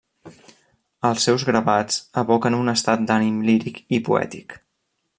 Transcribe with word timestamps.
Els 1.09 1.25
seus 1.27 1.45
gravats 1.51 1.99
evoquen 2.23 2.59
un 2.63 2.73
estat 2.75 3.07
d'ànim 3.11 3.39
líric 3.51 3.81
i 3.99 4.05
poètic. 4.09 4.61